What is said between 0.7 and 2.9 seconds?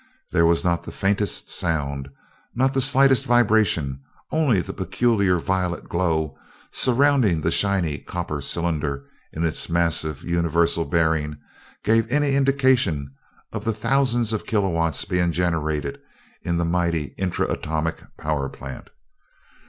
the faintest sound, not the